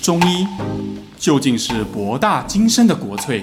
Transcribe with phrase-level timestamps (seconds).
[0.00, 0.46] 中医
[1.18, 3.42] 究竟是博大精深的国粹，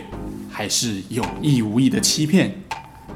[0.50, 2.52] 还是有意无意的欺骗？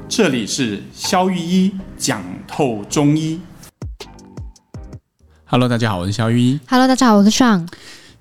[0.08, 3.40] 这里是肖玉一讲透中医。
[5.46, 6.60] Hello，大家好，我是肖玉一。
[6.68, 7.66] Hello，大家好，我是 Sean。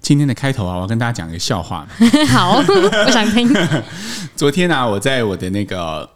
[0.02, 1.86] 今天的开头啊，我要跟大家讲一个笑话。
[2.30, 3.54] 好，我想听。
[4.36, 6.10] 昨天啊，我在我的那个。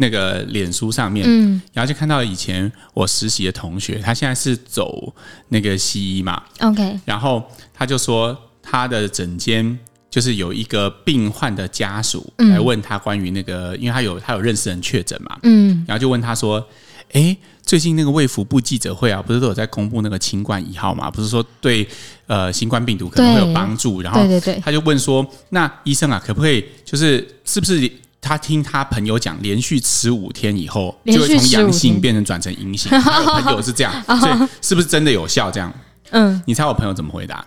[0.00, 5.14] 那个脸书上面，嗯，然后就看到以前我实习的同学，他现在是走
[5.48, 7.44] 那个西医嘛，OK，然后
[7.74, 9.78] 他就说他的诊间
[10.08, 16.66] 就是有一个病患的家属来问他关于那个，因为他有他有认识人确诊嘛，嗯，然后就问他说，
[17.12, 21.10] 哎，最近那个卫福部记者会啊，不是都有在公布那个新冠一号嘛？
[21.10, 21.86] 不是说对
[22.26, 27.92] 呃新冠病毒可能会有帮助，然后对对对，他就问说，那医生啊，可不可以就是是不是？
[28.22, 32.92] 他听他朋友讲，连续吃五天以后，就会从阳性变成转成阴性。
[33.00, 35.50] 他有朋友是这样， 所以是不是真的有效？
[35.50, 35.72] 这样，
[36.10, 37.44] 嗯，你猜我朋友怎么回答？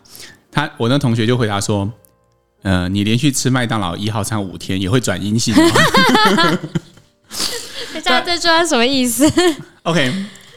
[0.51, 1.89] 他我那同学就回答说
[2.63, 5.53] ：“呃，你连续吃麦当劳一号餐五天，也会转阴性。
[8.03, 9.31] ”这这句话什么意思
[9.83, 10.11] ？OK，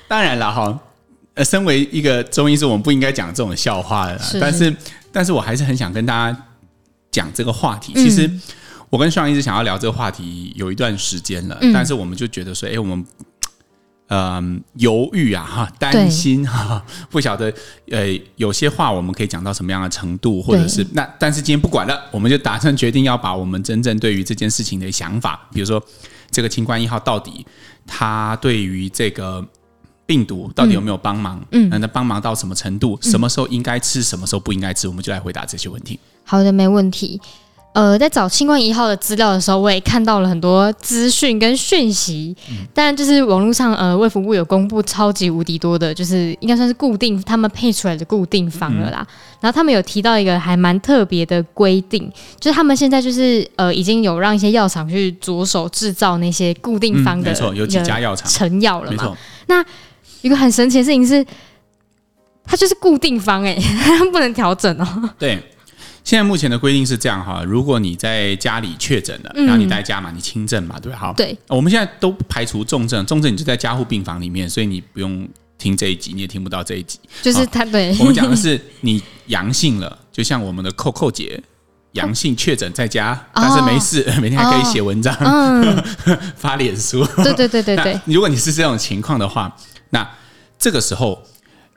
[0.08, 0.80] 当然了哈，
[1.34, 4.18] 呃，身为一个中医师，我们不应该讲这种笑话的。
[4.40, 4.74] 但是，
[5.12, 6.36] 但是我还是很想跟大家
[7.10, 7.92] 讲这个话题。
[7.94, 8.28] 其实。
[8.90, 13.04] 我跟尚一直想要聊这个话题有一段时间了，嗯、但是我们就觉得说，哎、欸，我们
[14.08, 17.52] 嗯 犹豫啊，哈，担心哈， 不晓得
[17.90, 25.82] 呃，有些话我们可以讲到什么样的程度，或者是那，但是今天不管了，我们就打算决定要把我们真正对于这件事情的想法，比如说
[26.30, 27.44] 这个清冠一号到底
[27.86, 29.44] 它对于这个
[30.06, 31.44] 病毒到底有没有帮忙？
[31.50, 32.96] 嗯，那帮忙到什么程度？
[33.02, 34.04] 什么时候应该吃？
[34.04, 34.86] 什么时候不应该吃？
[34.86, 35.98] 我们就来回答这些问题。
[36.22, 37.20] 好的，没问题。
[37.76, 42.34] 呃，在找清冠一号的资料的时候，我也看到了很多资讯跟讯息。
[42.72, 49.06] 当然，就是网络上呃，卫福部有公布超级无敌多的，就是应该算是固定他们配出来的固定方了啦。
[49.42, 52.10] 然后他们有提到一个还蛮特别的规定，
[52.40, 59.14] 就是他们现在就是呃，已经有让一些药厂去着手制造那些固定方的，没错，有几家药厂成药了嘛。
[59.48, 59.62] 那
[60.22, 61.22] 一个很神奇的事情是，
[62.42, 63.54] 它就是固定方哎，
[63.84, 65.10] 它不能调整哦。
[65.18, 65.38] 对。
[66.06, 70.96] 现在目前的规定是这样哈，如果你在家里确诊了，然后你在家嘛，你轻症嘛，对吧？
[70.96, 75.28] 好，对，我们现在都排除重症，重症你就在加护病房里面，所以你不用
[75.58, 77.00] 听这一集，你也听不到这一集。
[77.22, 81.42] 就是他对我们讲的是你阳性了，就像我们的扣扣姐
[81.94, 85.12] 阳性确诊在家，但是没事， 每天还可以写文章、
[86.38, 87.04] 发脸书。
[87.16, 88.00] 对对对对对。
[88.06, 89.52] 如果你是这种情况的话，
[89.90, 90.08] 那
[90.56, 91.20] 这个时候，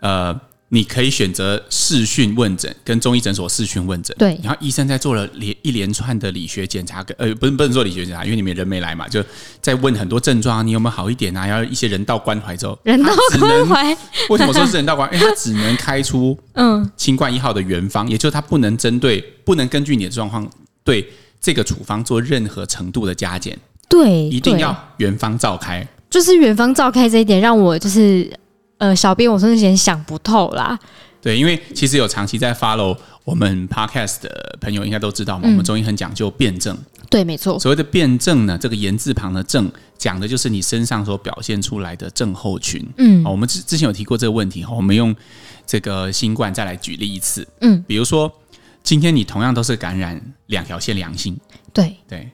[0.02, 0.40] 呃。
[0.72, 4.16] 你可以选择视讯问诊，跟中医诊所视讯问诊。
[4.20, 9.24] 对，然后医生在做了连一连串的理学检查，跟呃，不是不能做理学检查，因为你们人没来嘛，就
[9.62, 11.48] 在问很多症状，你有没有好一点啊？
[11.48, 13.98] 然后一些人道关怀之后，人道关怀，
[14.30, 15.14] 为什么说是人道关怀？
[15.18, 20.48] 因为他只能开出嗯新冠一号的原方，嗯、也就是他不能针对，不能根据你的状况
[20.84, 21.04] 对
[21.42, 23.58] 这个处方做任何程度的加减。
[23.88, 25.88] 对，一定要原方照开。
[26.12, 28.32] 就是原方照开这一点，让我就是。
[28.80, 30.78] 呃，小编，我真的有点想不透啦。
[31.22, 35.44] 对，因为其实有长期在 follow 我们 podcast 的朋友，应该都知道嘛。
[35.46, 36.78] 嗯、我们中医很讲究辩证。
[37.10, 37.60] 对，没错。
[37.60, 42.82] 所谓的辩证呢，这个言字旁的证，讲的就是你身上所表现出来的症候群。
[42.98, 45.14] 嗯，我们之之前有提过这个问题哈，我们用
[45.66, 47.46] 这个新冠再来举例一次。
[47.60, 48.32] 嗯，比如说
[48.82, 51.38] 今天你同样都是感染两条线良性。
[51.74, 52.30] 对对。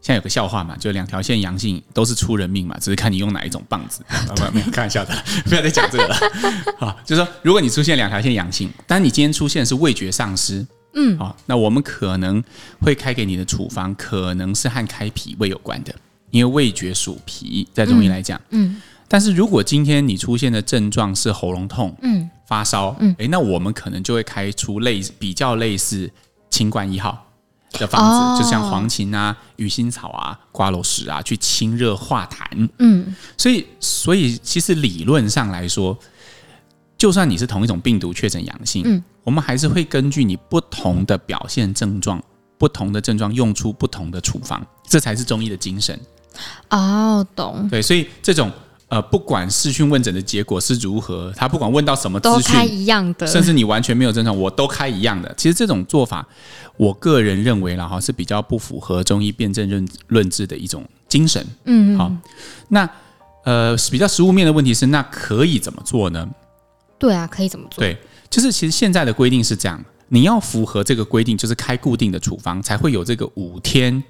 [0.00, 4.02] 现在有个笑话嘛，就两条线阳性都是出人命嘛，只是看你用哪一种棒子。
[4.52, 6.16] 没有开玩笑的， 不要再讲这个了。
[6.78, 12.42] 好，就是说，如果你出现两条线阳性，但你今天出现是味觉丧失，嗯，好，那我们可能
[12.80, 15.94] 会开给你的处方可能是和开脾胃有关的，
[16.30, 18.72] 因为味觉属脾，在中医来讲，嗯。
[18.72, 26.10] 嗯，但是如果今天你出现的症状是喉咙痛，嗯，发烧，嗯，诶，那我们可能就会开出类比较类似
[26.48, 27.26] 清冠一号。
[27.72, 32.68] 的房子，就像黄芩啊、鱼腥草啊、瓜蒌石啊，去清热化痰。
[32.78, 35.96] 嗯，所以，所以其实理论上来说，
[36.98, 42.22] 就算你是同一种病毒确诊阳性，嗯，我们还是会根据你不同的表现症状、
[42.58, 45.98] 不同的症状用出不同的处方，这才是中医的精神。
[46.70, 47.68] 哦，懂。
[47.70, 48.50] 对，所以这种。
[48.90, 55.32] 呃，不管视讯问诊的结果是如何，他不管问到什么资讯，都开一样的，甚至你完全没有症状，我都开一样的。
[55.36, 56.26] 其实这种做法，
[56.76, 61.46] 我个人认为啦哈，是比较不符合中医辨证论论治的一种精神。
[61.66, 62.10] 嗯，好，
[62.66, 62.90] 那
[63.44, 66.28] 呃，比较实物面的问题是，那可以怎么做呢？
[66.98, 67.80] 对啊，可以怎么做？
[67.80, 67.96] 对，
[68.28, 74.02] 就是其实现在的规定是这样，你要符合这个规定，就是开固定的处方，才会有这个五天、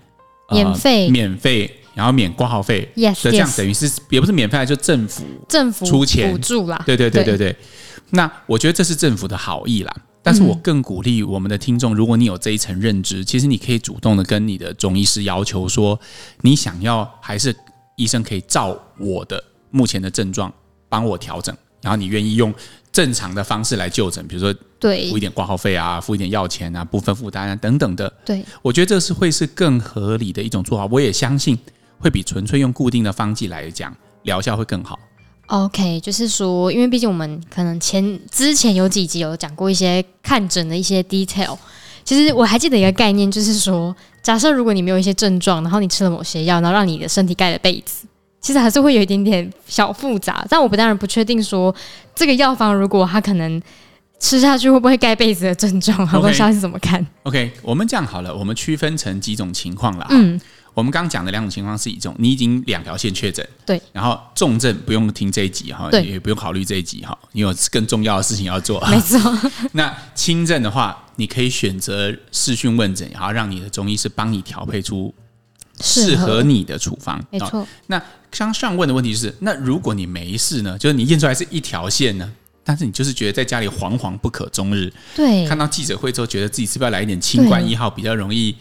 [0.49, 1.77] 呃、免费免费。
[1.95, 6.83] 然后免挂号费，yes, 所以这样等于是也不是免费，就政府政府出钱补助啦。
[6.87, 7.57] 对对对对对，对
[8.11, 9.95] 那我觉得这是政府的好意啦。
[10.23, 15.99] 但是我更鼓励我们的听众，如果你有这一层认知，其实你可以主动的跟你的中医师要求说，
[16.43, 17.57] 你想要还是
[17.97, 20.53] 医生可以照我的目前的症状
[20.91, 22.53] 帮我调整，然后你愿意用
[22.93, 28.13] 正常的方式来就诊，比如说对付一点挂号费啊，付一点药钱啊，部分负担啊等等的。
[28.23, 30.85] 对，我觉得这是会是更合理的一种做法。
[30.93, 31.59] 我也相信
[32.01, 34.99] 会比纯粹用固定的方剂来讲疗效会更好。
[35.47, 41.57] OK，就是说，因为毕竟我们可能前之前有几集有讲过一些看诊的一些 detail。
[42.05, 48.07] 其实我还记得一个概念，就是说，假设如果你没有一些症状，然后你吃了某些药，然后让你的身体盖了被子。
[48.41, 51.75] 其实还是会有一点点小复杂，但我不当然不确定说
[52.15, 53.61] 这个药方如果它可能
[54.21, 60.07] 吃下去会不会盖被子的症状，好多消息怎么看？OK，我们这样好了，我们区分成几种情况了。
[60.11, 60.39] 嗯，
[60.75, 68.81] 我们刚刚讲的两种情况是一种，你已经两条线确诊，对，然后重症不用听这一集哈，也不用考虑这一集哈，你有更重要的事情要做。
[68.89, 69.19] 没错。
[69.73, 75.13] 那轻症的话，你可以选择视讯问诊，然后让你的中医师帮你调配出。
[75.83, 77.67] 适合你的处方，没错。
[77.87, 77.99] 那
[78.31, 80.77] 刚上问的问题就是，那如果你没事呢？
[80.77, 82.31] 就是你验出来是一条线呢，
[82.65, 84.93] 但是你就是觉得在家里惶惶不可终日。
[85.15, 85.47] 对。
[85.47, 88.55] 看到记者会之后，觉得自己是不是要来一点清官一号比较容易，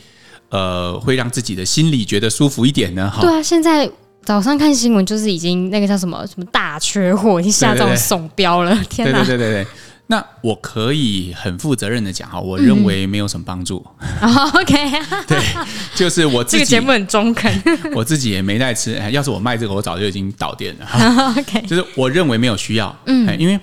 [0.50, 3.10] 呃，会让自己的心里觉得舒服一点呢？
[3.10, 3.22] 哈。
[3.22, 3.90] 对啊，现在
[4.24, 8.76] 早上看新闻就是已经那个叫什么什么大缺货，已经下这种怂标了。
[8.90, 9.18] 天哪！
[9.20, 9.68] 对对对对对。
[10.12, 13.86] 那我可以很负责任的讲哈，我认为没有什么帮助。
[14.22, 14.74] 嗯、 OK，
[15.28, 15.40] 对，
[15.94, 17.62] 就是我自己这个节目很中肯，
[17.94, 19.00] 我自己也没在吃。
[19.12, 21.34] 要是我卖这个，我早就已经倒店了。
[21.38, 22.98] OK，就是我认为没有需要。
[23.06, 23.60] 嗯，因为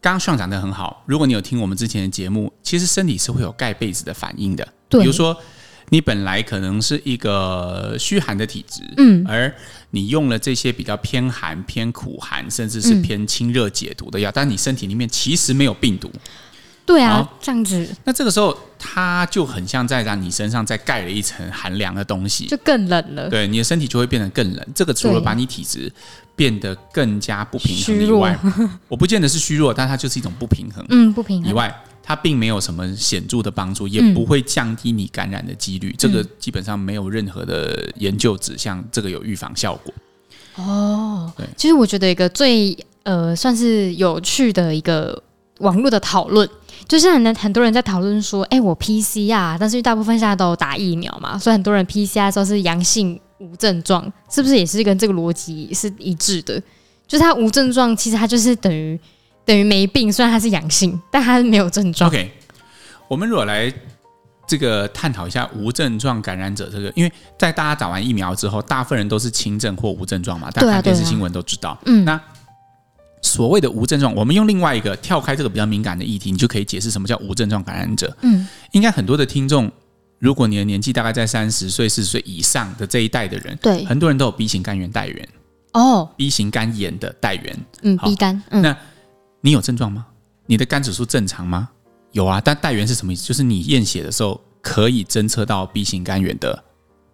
[0.00, 4.66] 刚刚上讲的很好，如果你有听我们之前的节目，其实身体是会有盖被子的反应的。
[4.88, 5.36] 对，比如说。
[5.92, 9.52] 你本来可能是一个虚寒的体质，嗯，而
[9.90, 16.08] 你用了这些比较偏寒、偏苦寒，甚至是偏清热解毒的药，嗯、但你身体里面其实没有病毒，
[16.86, 24.64] 对啊，这样子，那这个时候它就很像在让你身上再盖了一层寒凉的东西，就更冷了，对，你的身体就会变得更冷。
[24.72, 25.92] 这个除了把你体质
[26.40, 28.38] 变得更加不平衡以外，
[28.88, 31.70] 我不见得是虚弱，但它就是一种不平衡，嗯，不平衡以外。
[32.02, 35.90] 它并没有什么显著的帮助，也不会降低你感染的几率。
[35.90, 39.92] 嗯、这个基本上没有任何的研究指向这个有预防效果。
[40.56, 45.22] 哦，对，其实我觉得一个最呃算是有趣的一个
[45.58, 46.48] 网络的讨论，
[46.88, 56.62] 就是很很多人在讨论说，哎，我 PCR，但是大部分现在都有打疫苗嘛，所以很多人 PCR 的时候是阳性无症状，是不是也是跟这个逻辑是一致的？
[57.08, 58.96] 就是它无症状，其实它就是等于。
[59.42, 62.08] 等于没病，虽然他是阳性，但他没有症状。
[62.08, 62.30] OK，
[63.08, 63.72] 我们如果来
[64.46, 71.76] 这个探讨一下无症状感染者这个，因为在大家打完疫苗之后，大部分人都是轻症或无症状嘛，大家看电视新闻都知道。
[71.86, 72.20] 嗯，那
[73.22, 78.14] 所谓的无症状，我们用另外一个跳开这个比较敏感的议题，你就可以解释什么叫无症状感染者。
[78.20, 79.68] 嗯，应该很多的听众，
[80.20, 85.28] 如果你的年纪大概在三十岁、四十岁以上的这一代的人，对，很多人都有 B 型肝炎带源。
[85.72, 88.76] 哦，B 型肝炎的带源，嗯，B 肝，嗯，那。
[89.42, 90.06] 你有症状吗？
[90.44, 91.70] 你的肝指数正常吗？
[92.12, 93.26] 有啊，但带源是什么意思？
[93.26, 96.62] 就是你验血的时候可以侦测到 B 型肝炎的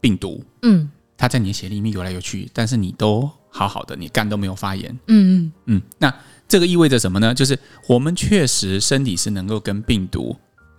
[0.00, 5.82] 病毒，嗯，它在你的血里面游来游去，但是你都好好的，你肝都没有发炎，嗯嗯嗯。
[5.99, 6.12] 那
[6.49, 7.32] 这个意味着什么呢？
[7.32, 7.56] 就是
[7.87, 10.37] 我们确实身体是能够跟病毒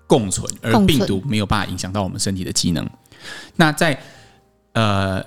[0.08, 2.90] 共存，而病毒没有办法影响到我们身体的机能。
[3.58, 4.02] 那在
[4.74, 5.24] 呃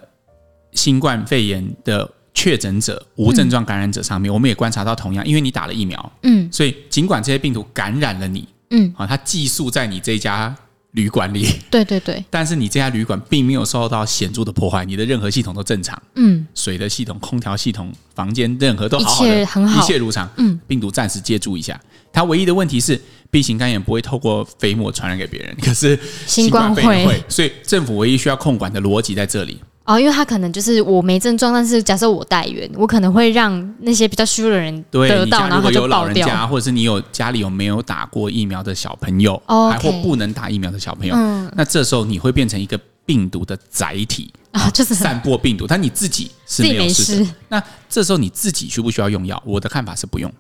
[0.73, 2.11] 新冠肺炎的。
[2.33, 10.57] 确诊者、无症状感染者上面，嗯、我们也观察到同样，因为你打了疫苗，嗯，所以尽管这些病毒感染了你，嗯，啊，它寄宿在你这家
[10.93, 21.81] 旅馆里，对对对，但是你这家旅馆并没有受到显著的破坏，你的任何系统都正常，嗯，水的系统、空调系统、房间任何都好好的，一切很好，一切如常，嗯，病毒暂时借住一下，
[22.13, 29.61] 它唯一的问题是 B 型肝炎不会透过飞沫传染给别人，可是新冠肺炎会，所以政府唯一需要控管的逻辑在这里。
[29.91, 35.81] 哦，因为他可能就是我没症状，但是假设我带源，我可能会让那些比较虚弱的人得到，然后就爆掉。
[35.81, 47.19] 如果有老人家，或者是你有家里有没有打过疫苗的小朋友，哦、还或不能打疫苗的小朋友，嗯、那这时候你会变成一个病毒的载体啊，就是散播病毒，但你自己是没有事的。
[47.19, 47.35] 没事。
[47.49, 49.43] 那这时候你自己需不需要用药？
[49.45, 50.33] 我的看法是不用。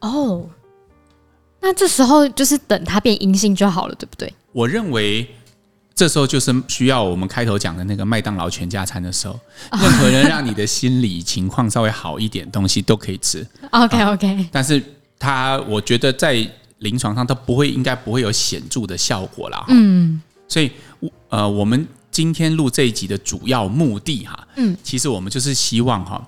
[0.00, 0.44] 哦，
[1.60, 4.34] 那这时候就是等它变阴性就好了，对不对？
[4.50, 5.32] 我认为。
[5.94, 9.38] 这时候就是需要我们开头讲的那个麦当劳全家餐的时候，
[9.78, 13.46] 任何人让你的心理情况稍微好一点，东西都可以吃。
[13.70, 14.82] OK OK，但是
[15.18, 19.64] 它我觉得在临床上它不会，应该不会有显著的效果啦。
[19.68, 20.70] 嗯，所以
[21.28, 26.26] 呃，我们今天录这一集的主要目的哈，嗯，其实我们就是希望哈，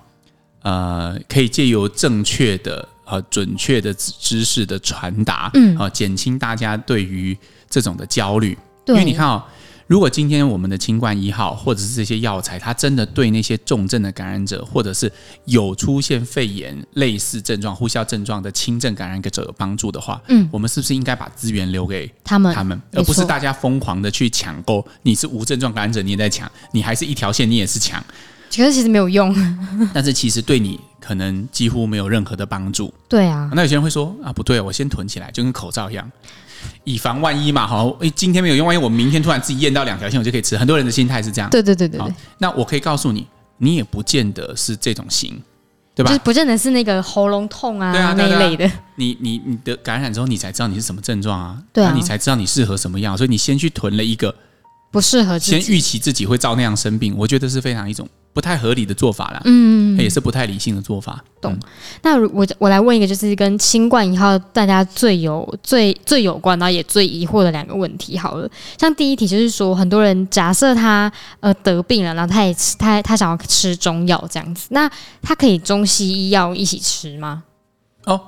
[0.61, 7.35] 呃，可以借由正确的呃准确的知识的传达，嗯，啊，减轻大家对于
[7.69, 8.55] 这种的焦虑。
[8.85, 9.43] 因为你看哦。
[9.87, 15.11] 如果今天我们的清冠一号或者是这些药材，它真的对那些重症的感染者，或者是
[15.45, 24.83] 有出现肺炎类似症状、呼吸道症状的轻症感染者有帮助的话，嗯，我们是不是应该把资源留给他们，他们，而不是大家疯狂的去抢购？
[25.03, 28.03] 你是无症状感染者，你也在抢；你还是一条线，你也是抢。
[28.55, 29.35] 可是其实没有用，
[29.93, 32.91] 但是其实对你可能几乎没有任何的帮助。
[33.07, 36.09] 对啊，那有些人会说啊，不对，我先囤起来，就跟口罩一样。
[36.83, 40.57] 以防万一嘛，好，诶，今天没有用，万一我明天突然自己验到两条线，我就可以吃。
[40.57, 41.49] 很多人的心态是这样。
[41.49, 42.13] 对对对对对。
[42.37, 45.41] 那我可以告诉你，你也不见得是这种型，
[45.95, 46.09] 对吧？
[46.09, 48.69] 就是不见得是那个喉咙痛啊，对啊，那一类的。
[48.95, 54.33] 你你你的感染之后，你才知道你是什么症状啊，对啊，你才知道你适合什么样，所以你先去囤了一个
[54.95, 58.07] 不适合，先预期自己会照那样生病，我觉得是非常一种。
[58.33, 61.23] 不太合理的做法啦，嗯，也是不太理性的做法。
[61.39, 61.53] 懂？
[61.53, 61.59] 嗯、
[62.01, 68.17] 那我我来问一个，就是跟新冠以后大家最有最最有关，然后也最疑惑的两个问题。
[68.17, 71.09] 好了，像第一题就是说，很多人假设他
[71.39, 77.41] 呃得病了，然后他也吃他他想要吃中药这样子，那他可以中西医药一起吃吗？
[78.03, 78.19] 哦，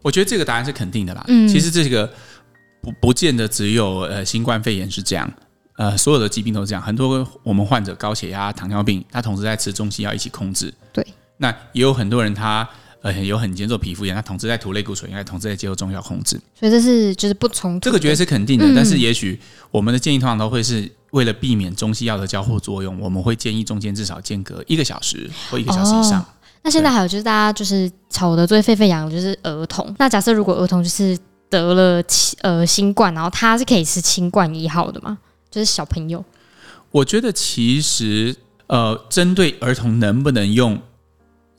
[0.00, 1.22] 我觉得这个答案是肯定的啦。
[1.28, 2.10] 嗯，其实这个
[2.80, 5.30] 不不见得只有呃新冠肺炎是这样。
[5.80, 10.70] 呃，所有的疾病都是这样，很多我们患者高血压、糖尿病，他同时在吃中西药一起控制。
[10.92, 11.02] 对，
[11.38, 12.68] 那也有很多人他
[13.00, 16.38] 呃有很严重皮肤炎，他同时在涂类固醇，应该同时在接受中药控制。
[16.54, 17.84] 所以这是就是不冲突。
[17.86, 26.20] 这个绝对是肯定的，嗯、但是也许我们的建议通常都会是为了避免中西药的交互作用，我们会建议中间至少间隔一个小时或一个小时以上。
[26.20, 26.26] 哦、
[26.60, 29.94] 那现在还有就是大家就是吵得最沸沸扬扬就是儿童。
[29.98, 31.18] 那假设如果儿童就是
[31.48, 32.04] 得了
[32.42, 35.16] 呃新冠，然后他是可以吃新冠一号的吗？
[35.50, 36.24] 就是小朋友。
[36.90, 38.34] 我觉得其实，
[38.66, 40.80] 呃，针对儿童能不能用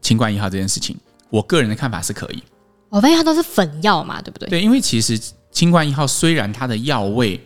[0.01, 0.98] 清冠一号这件事情，
[1.29, 2.43] 我个人的看法是可以。
[2.89, 4.50] 我发现它都是粉药嘛，对不对？
[4.50, 5.19] 对，因为其实
[5.51, 7.39] 清冠一号虽然它的药味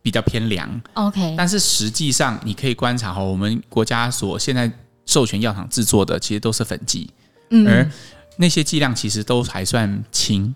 [0.00, 4.70] 比较偏凉，OK，但是实际上你可以观察哈，我们国家所现在
[5.04, 7.10] 授权药厂制作的，其实都是粉剂，
[7.50, 7.90] 嗯，而
[8.36, 10.54] 那些剂量其实都还算轻。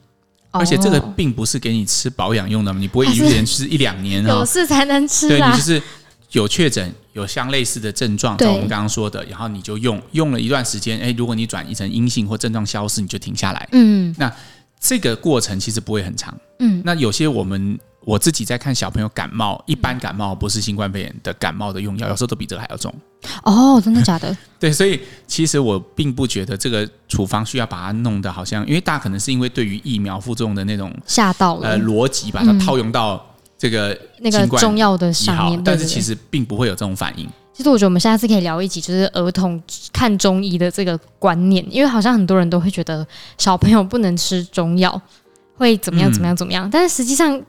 [0.50, 5.28] 而且这个并不是给你吃保养用的，你不会 一连吃一两年有事才能吃。
[5.28, 5.82] 对，你就是
[6.32, 13.68] 有确诊、有相类似的症状，像我们刚刚说的，然后你就用用了一段时间，哎，如果你转移成阴性或症状消失，你就停下来。
[13.72, 14.32] 嗯，那
[14.80, 16.36] 这个过程其实不会很长。
[16.58, 17.78] 嗯，那有些我们。
[18.06, 22.94] 我自己在看小朋友感冒，一般感冒不是新冠肺炎的感冒的用药，有时候都比这个还要重。
[23.42, 24.34] 哦，真的假的？
[24.60, 33.20] 对，所以其实我并不觉得这个处方需要把它弄得好像，因为大家可能是因为对于疫苗副作用的那种吓到了，呃，逻辑把它套用到
[33.58, 37.28] 这个那个中药的上面，但是其实并不会有这种反应。
[37.52, 39.60] 其实我觉得我们下次可以聊一集，就是儿童
[39.92, 43.04] 看中医的这个观念，因为好像很多人都会觉得
[43.36, 45.02] 小朋友不能吃中药，
[45.56, 47.42] 会怎么样怎么样怎么样，但是实际上。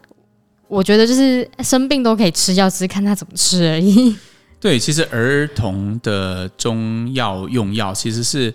[0.67, 4.15] 我觉得就是生病都可以吃药，只是看他怎么吃而已。
[4.59, 8.53] 对，其实儿童的中药用药其实是，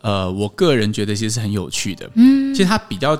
[0.00, 2.10] 呃，我个人觉得其实是很有趣的。
[2.14, 3.16] 嗯，其实他比较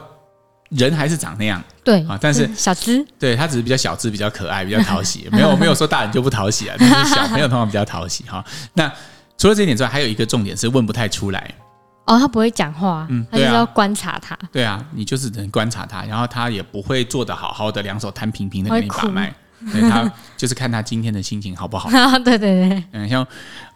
[0.71, 5.29] 人还是长那样，对啊，但是小只，对他只是比较小只，比较可爱，比较讨喜。
[5.33, 8.45] 没有没有说大人就不讨喜啊，但是小朋友通常比较讨喜哈。
[8.75, 8.93] 那
[9.39, 11.55] 除了这一点之外，还有一个重点是问不太出来。
[12.05, 14.39] 哦，他不会讲话，嗯，他就是要观察他。
[14.53, 19.35] 对啊，你就是只能观察他，然后他也不会坐的好好的，两手摊平平的给你把脉。
[19.73, 21.89] 对，他就是看他今天的心情好不好。
[22.23, 23.27] 对对对，嗯，像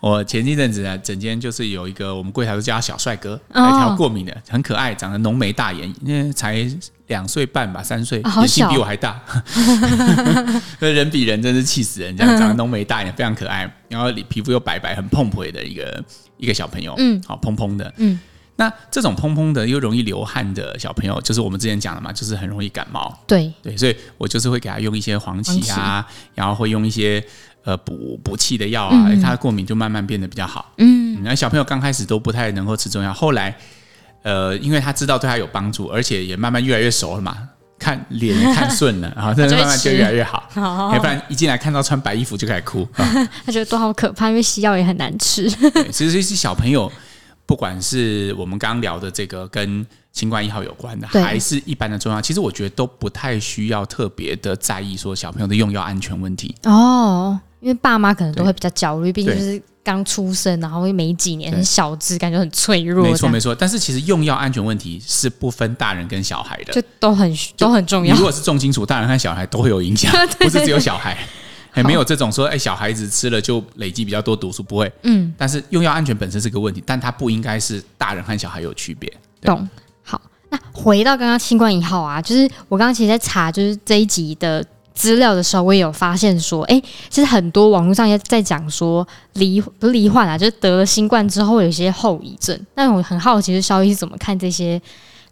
[0.01, 6.69] 我前一阵子啊，整间就是有一个我们柜台都叫他小帅哥，那条过敏的，很可爱，长得浓眉大眼，因为才
[7.09, 9.21] 两岁半吧，三岁，眼睛比我还大，
[10.81, 16.05] 人比人真是气死人，这样长得浓眉大眼，非常可爱，然后皮肤又白白，很碰腿的一个
[16.37, 18.19] 一个小朋友，嗯，好蓬蓬的，嗯。
[18.61, 23.17] 那这种蓬蓬的又容易流汗的小朋友，就是我们之前讲的嘛，就是很容易感冒。
[23.25, 23.53] 对。
[23.63, 27.25] 对，所以我就是会给他用一些黄芪啊，然后会用一些
[27.63, 30.73] 呃补补气的药啊，嗯、他的过敏就慢慢变得比较好。
[30.79, 33.57] 嗯，那小朋友刚开始都不太能够吃中药，后来
[34.23, 37.37] 呃，因为他知道对他有帮助，而且也慢慢越来越熟了嘛，
[37.79, 40.49] 看脸也看顺了， 然后慢慢就越来越好。
[40.55, 42.87] 要不然一进来看到穿白衣服就开始哭，
[43.47, 45.49] 他觉得多好可怕，因为西药也很难吃。
[45.91, 46.91] 其实这些小朋友。
[47.47, 63.03] 不管是我们刚刚聊的这个跟新冠一号有关的，还是一般的中药，其实我觉得都不太需要特别的在意说小朋友的用药安全问题哦，因为爸妈可能都会比较焦虑，毕竟就是刚出生，然后没几年，很小只，感觉很脆弱。
[63.05, 68.15] 没错没错，但是其实用药安全问题是不分大人跟小孩的，就都很都很重要。
[68.15, 71.17] 如果是重金属，大人和小孩都会有影响， 不是只有小孩。
[71.71, 74.91] 还没有这种说，哎，小孩子吃了就累积比较多毒素，不会。
[75.03, 79.13] 嗯，但是用药安全本身是个问题，但它不应该是大人和小孩有区别。
[79.43, 79.69] 懂。
[80.03, 84.65] 好，那回到刚刚新冠一号啊，就是我刚刚其实在查，就是这一集的
[84.99, 92.59] 资料的时候，我也有发现说，哎，其实很多网络上也在讲说，罹不是罹患啊，就是得了新冠之后有一些后遗症。
[92.75, 94.83] 那我很好奇，是萧医师怎么看这些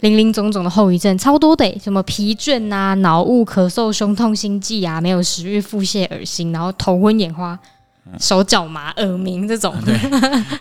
[0.00, 1.18] 林林总总的后遗症？
[1.18, 7.58] 超多的，什么疲倦啊、脑雾、咳嗽、胸痛、心悸啊、没有食欲、腹泻、恶心，然后头昏眼花。
[8.20, 9.98] 手脚麻、耳鸣这种， 对，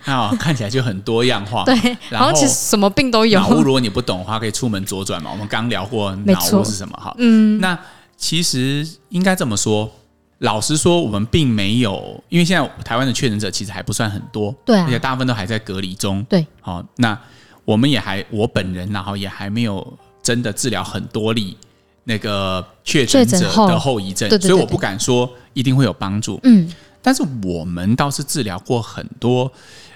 [0.06, 1.64] 那看起来就很多样化。
[1.64, 3.40] 对，然后其实什么病都有。
[3.40, 5.30] 脑雾如果你不懂的话，可以出门左转嘛。
[5.32, 7.14] 我们刚聊过脑雾是什么哈。
[7.20, 7.78] 嗯，那
[8.18, 9.92] 其实应该这么说，
[10.40, 16.24] 老实说，我们并没有，因为现在台湾的确诊者其实还不算很多，对、啊，而且大部分都还在隔离中。
[16.26, 17.18] 对，好，那
[17.64, 21.58] 我们也还，我本人然后也还没有真的治疗很多例
[22.04, 26.40] 那个确诊者的后遗症，所以我不敢说一定会有帮助。
[26.44, 26.72] 嗯。
[27.02, 29.52] 但是我们倒是治疗过很多，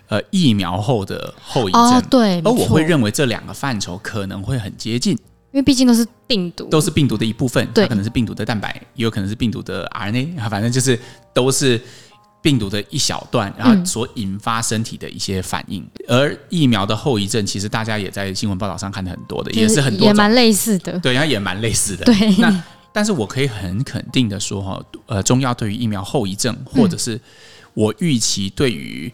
[0.10, 5.18] 呃，疫苗后的后遗症，哦，对，而我会认为这两个范畴可能会很接近，
[5.52, 11.00] 因为毕竟都是病毒，都是病毒的一部分，对，它可能是病毒的蛋白，也有可能是病毒的 RNA， 反正就是
[11.34, 11.82] 都是
[12.42, 15.82] 病毒的一小段，然后所引发身体的一些反应。
[16.08, 22.64] 嗯、而疫苗的后遗症，其实大家也在新闻报道上看的很多的，也是很多，也蛮类似的，对，然后也蛮类似的，对，那。
[22.92, 27.22] 但是我可以很肯定的说，哈，呃，中药对于疫苗后遗症，或者是
[27.76, 29.14] 我预期对于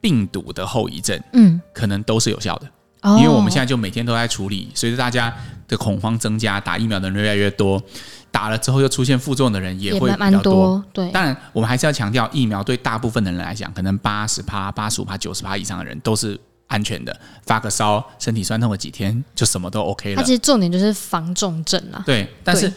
[0.00, 2.70] 病毒的后遗症，嗯，可能都是有效的，
[3.18, 5.36] 因为我们现在就每天都在处理，随着大家
[5.68, 7.82] 的恐慌增加，打疫苗的人越来越多，
[8.30, 11.10] 打了之后又出现副作用的人也会比较多，对。
[11.10, 20.16] 当然，我们还是要强调，疫苗对大部分的人来讲，可能八十趴、八十五趴、九十趴以上的人都是安全的，发个烧、身体酸痛个几天就什么都 OK 了。
[20.16, 22.72] 它其实重点就是防重症啊，对，但是。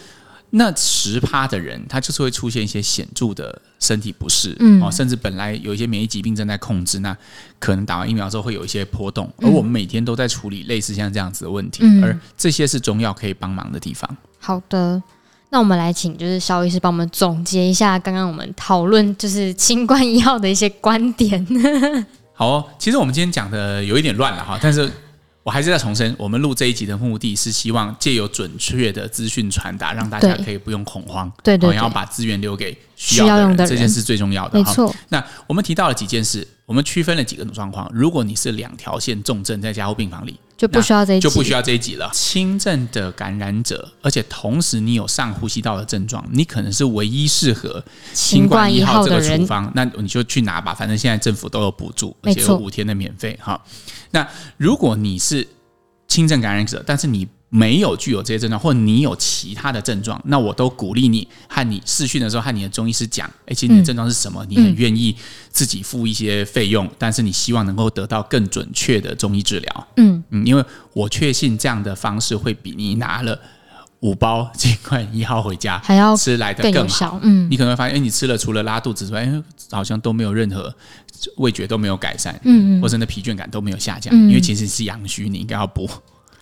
[0.52, 7.16] 那十趴的人，他就是会出现一些显著的身体不适，嗯，哦，甚至本来有一些免疫疾病正在控制，那
[7.60, 14.18] 可能打完疫苗之后会有一些波动，而我们每天都在处理类似像这样子的问题，嗯，而这些是中药可以帮忙的地方。
[14.40, 15.02] 好的，
[15.52, 21.46] 那我们来请就是肖医师帮我们总结一下刚刚我们讨论就是清冠 一号的一些观点。
[22.34, 24.92] 好哦，其实我们今天讲的有一点乱了哈，但是。
[25.50, 34.60] 我还是在重申，我们录这一集的目的是希望借由准确的资讯传达，让大家可以不用恐慌，对对，然后把资源留给需要的人，这件事最重要的。
[34.60, 34.96] 没错。
[35.08, 37.90] 那我们提到了几件事，我们区分了几个状况。
[37.92, 42.10] 如果你是两条线重症在加护病房里，就不需要这一集，就不需要这一集了。
[42.12, 47.82] 轻症的感染者，而且同时你有上呼吸道的症状，你可能是唯一适合
[48.14, 50.74] 新冠一号这个处方，那你就去拿吧。
[50.74, 53.64] 反正现在政府都有补助，而且有五天的免费哈。
[54.12, 55.48] 那如果你是
[56.10, 64.46] 轻症感染者，但是你没有具有这些症状，或者你有其他的症状，那我都鼓励你和你视讯的时候和你的中医师讲，哎，其实你的症状是什么？
[64.48, 65.16] 你很愿意
[65.50, 69.88] 自己付一些费用，嗯、但是你希望能够得到更准确的中医治疗。
[69.98, 73.40] 嗯嗯，因为我确信这样的方式会比你拿了
[74.02, 77.20] 五包清冠一号回家还要吃来的更好。
[77.24, 80.74] 嗯，你可能会发现，哎，你吃了除了拉肚子之外，哎，好像都没有任何。
[81.36, 85.86] 味觉都没有改善，嗯嗯，或者那疲倦感都没有下降，嗯、因为其实是阳虚，你应该要补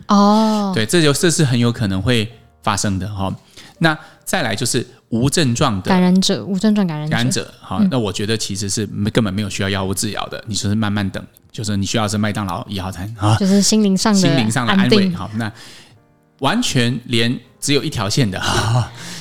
[0.08, 0.72] 哦。
[0.74, 2.30] 对，这就这是很有可能会
[2.62, 3.34] 发生的哈。
[3.78, 7.80] 那再来就是无症状的感染者，无症状感染者，感染者哈。
[7.90, 15.08] 那我觉得其实是根本没有需要药物治疗的，你就是慢慢等，就是你需要是麦当劳一号餐啊，就是心灵上的 心灵上的安慰。
[15.10, 15.50] 好，那
[16.40, 18.42] 完全连只有一条线的。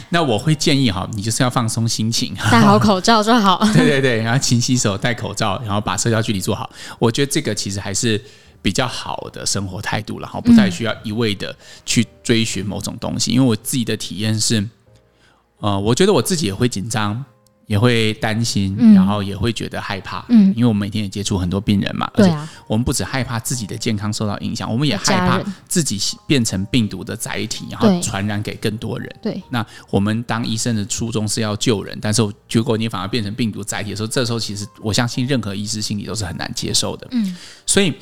[0.10, 3.60] 那我会建议哈，你就是要放松心情，戴好 口罩就好。
[3.74, 6.70] 对对对，然后勤洗手、戴口罩，然后把社交距离做好。
[6.98, 8.22] 我觉得这个其实还是
[8.68, 13.32] 比较好的生活态度然后，不再需要一味的去追寻某种东西。
[13.32, 14.62] 因为我自己的体验是，
[15.60, 17.24] 呃，我觉得我自己也会紧张。
[17.68, 29.14] 也会担心，然后也会觉得害怕，嗯，因为我们每天也接触很多病人嘛，对啊，而且我们不止害怕自己的健康受到影响，我们也害怕自己变成病毒的载体，然后传染给更多人。
[29.22, 37.06] 对，那我们当医生的初衷是要救人，但是结果你反而变成病毒载体的时候，这时候其实我相信任何医师心里都是很难接受的。
[37.12, 37.94] 嗯，所以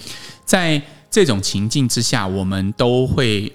[0.46, 3.52] 在这种情境之下，我们都会。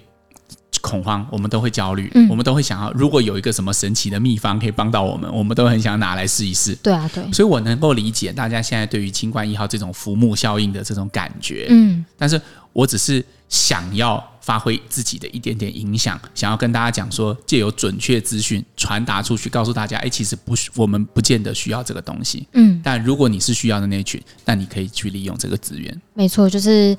[0.80, 6.74] 恐慌，我们都会焦虑，嗯、我们都会想要，如果有一个什么神奇的秘方可以帮到我们，我们都很想拿来试一试。
[6.76, 7.30] 对啊，对。
[7.32, 11.66] 所以我能够理解大家现在对于新冠一号这种浮木效应的这种感觉。
[11.70, 12.40] 嗯，但是
[12.72, 22.46] 我只是想要发挥自己的一点点影响，想要跟大家讲说，借由准确资讯传达出去，告诉大家，哎，其实不，我们不见得需要这个东西。
[22.52, 26.00] 嗯，但如果你是需要的那群，那你可以去利用这个资源。
[26.14, 26.96] 没错，就是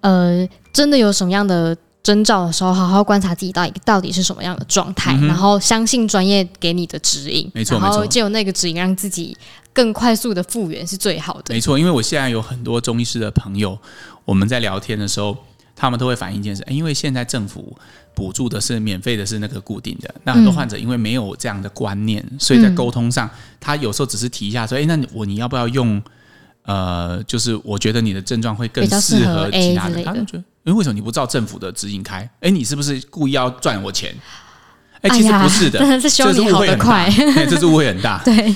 [0.00, 1.76] 呃，真的有什么样的。
[2.06, 9.36] 征兆的时候，好好观察自己到底到底是什么样的状态，嗯、然后相信专业给你的指引，没错，然后借由那个指引让自己
[9.72, 11.52] 更快速的复原是最好的。
[11.52, 13.76] 没错，因为我现在有很多中医师的朋友，
[14.24, 15.36] 我们在聊天的时候，
[15.74, 17.76] 他们都会反映一件事，因为现在政府
[18.14, 20.14] 补助的是免费的，是那个固定的。
[20.22, 26.00] 那很多患者因为没有这样的观念，嗯、所以在沟通上，他有时候只是提一下说：“哎，那我你要不要用？
[26.68, 32.28] 呃，就是我觉得你的症状会更适合其他的。”他就觉得，因为为什么你不照政府的指引开？
[32.40, 34.14] 哎，你是不是故意要赚我钱？
[35.00, 37.08] 哎，其实不是的，真的是希望你好得快，
[37.48, 38.20] 这是误会很大。
[38.24, 38.52] 对，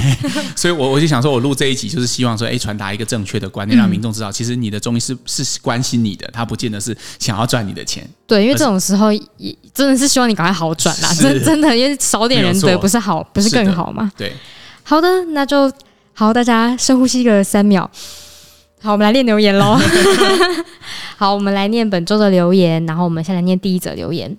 [0.56, 8.08] 所以我我就想说，我录这一集就是希望说，哎，传达一个正确的观念，让民众知道，其实你的中医师是关心你的，他不见得是想要赚你的钱。
[8.26, 14.10] 对，因为这种时候也真的是希望你赶快好转啦，真真的，因为少点人得不是好，不是更好吗？
[14.16, 14.32] 对，
[14.82, 15.70] 好的，那就
[16.14, 17.90] 好，大家深呼吸个三秒。
[18.82, 19.78] 好，我们来念留言喽。
[21.18, 24.34] 好，我们来念本周的留言，然后我们先来念第一则留言。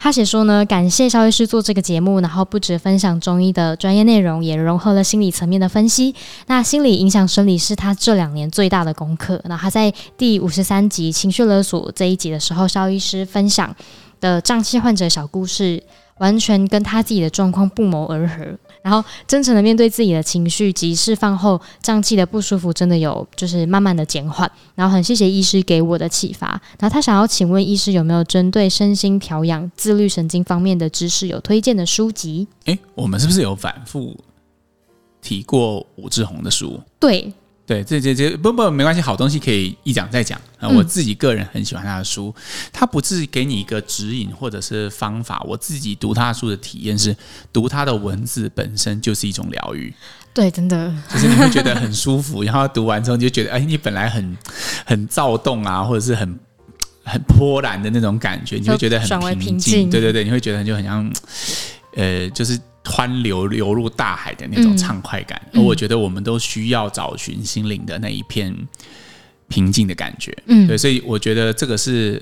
[0.00, 6.12] 他写说呢，感谢肖医师做这个节目，然后不止分享中医的专业内容，也融合了心理层面的分析。
[6.48, 9.40] 那心理影响生理是他这两年最大的功课。
[9.44, 13.72] 那他在第五十三集情绪勒索这一集的时候，肖医师分享
[14.20, 15.80] 的胀气患者小故事，
[16.18, 18.44] 完全跟他自己的状况不谋而合。
[18.82, 24.50] 然后真诚的面对自己的情绪及释放后，胀气的不舒服真的有就是慢慢的减缓。
[24.74, 26.48] 然后很谢谢医师给我的启发。
[26.78, 32.46] 然后他想要请问医师有没有针对身心调养、自律神经方面的知识有推荐的书籍？
[32.64, 34.16] 诶，我们是不是有反复
[35.20, 36.80] 提过武志红的书？
[37.00, 37.32] 对。
[37.68, 40.66] 对，这这这不不没关系，好东西可以一讲再讲啊！
[40.66, 42.34] 我自己个人很喜欢他的书，
[42.72, 47.14] 他不是给你一个指引或者是方法，我自己读他的书的体验是，
[47.52, 49.92] 读他的文字本身就是一种疗愈。
[50.32, 54.34] 对，真的，就是你会觉得很舒服，然后读完之后你就觉得，哎，你本来很
[54.86, 56.38] 很躁动啊，或者是很
[57.04, 59.90] 很波澜的那种感觉，你会觉得很平静。
[59.90, 61.12] 对对对，你会觉得就很像，
[61.96, 62.58] 呃，就是。
[62.88, 68.56] 湍流流入大海的那种畅快感，嗯、而我觉得我们都需要找寻心灵的那一片
[69.48, 70.36] 平静的感觉。
[70.46, 72.20] 嗯，对，所以我觉得这个是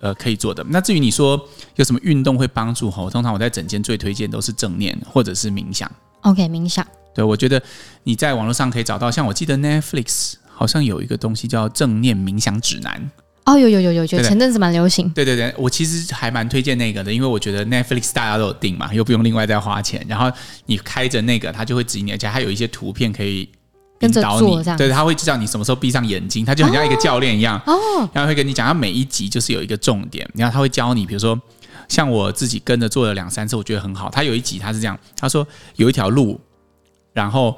[0.00, 0.64] 呃可以做的。
[0.68, 1.42] 那至于你说
[1.76, 5.90] 有什么运动会帮助哈，通常我在整间最推荐都是正念或者是冥想。
[6.20, 6.86] OK，冥想。
[7.14, 7.62] 对，我觉得
[8.02, 13.10] 你在网络上可以找到，像我记得 Netflix 好像有一个东西叫正念冥想指南。
[13.44, 15.06] 哦，有有有有，就前阵子蛮流行。
[15.10, 20.02] 对对对，我其实还蛮推荐那个的，因为我觉得 Netflix 大家都有订嘛，又不用另外再花钱。
[20.08, 23.46] 然后你开着那个，它就会指引你，而且还有一些图片可以
[24.00, 24.64] 引导你。
[24.78, 27.60] 对，它会知道你什么时候闭上眼睛，它就很像一个教练一样。
[27.66, 28.08] 哦。
[28.14, 31.38] 然后会跟你讲，它每一集就是有一个重点，然后他会教你，比如说
[31.86, 34.08] 像我自己跟着做了两三次，我觉得很好。
[34.08, 36.40] 他有一集他是这样，他说有一条路，
[37.12, 37.54] 然后。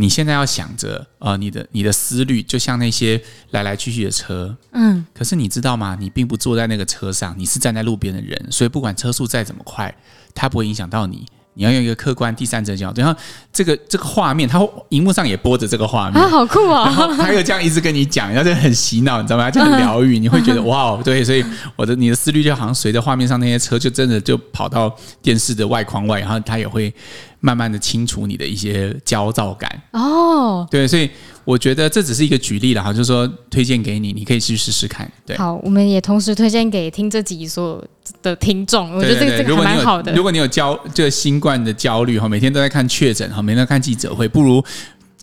[0.00, 5.96] 你现在要想着，呃，你的你的思虑就像那些来来去去的车，嗯，可是你知道吗？
[5.98, 9.92] 你并不坐在那个车上，你是站在路边的人，所以不管车速再怎么快，
[10.36, 11.26] 它不会影响到你。
[11.58, 13.20] 你要用一个客观第三者角度，然后
[13.52, 16.84] 这个这个画面，它荧幕上也播着这个画面，啊，好酷啊！
[16.84, 19.50] 然后他又这样一直跟你讲，然后就很洗脑，你知道吗？
[19.50, 21.44] 就很疗愈，你会觉得哇，对，所以
[21.74, 26.94] 我的你的思虑就好像随着画面上那些车，就真的就跑到电视的外框外，然后它也会。
[27.40, 31.08] 慢慢的清除你的一些焦躁感哦，对，所以
[31.48, 35.10] 我觉得这只是一个举例了哈，就是说推荐给你，你可以去试试看。
[35.24, 37.84] 对，好，我们也同时推荐给听这集所有
[38.20, 40.12] 的听众，我觉得这个这个还蛮好的。
[40.12, 44.62] 如果你有焦这个新冠的焦虑哈，每天都在看确诊哈，每天都在看记者会，不如